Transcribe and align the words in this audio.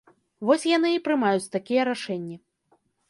Вось 0.49 0.63
яны 0.69 0.89
і 0.95 1.03
прымаюць 1.07 1.51
такія 1.57 1.81
рашэнні. 1.91 2.35